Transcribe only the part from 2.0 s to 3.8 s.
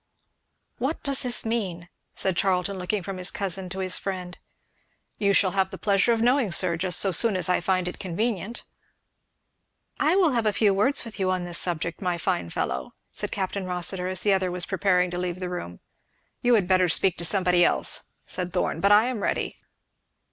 said Charlton looking from his cousin to